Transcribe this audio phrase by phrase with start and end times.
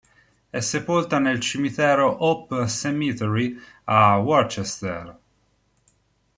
[0.49, 5.15] È sepolta nel cimitero Hope Cemetery, a Worcester.